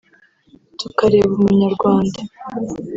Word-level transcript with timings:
tukareba 0.79 1.31
Umunyarwanda 1.39 2.19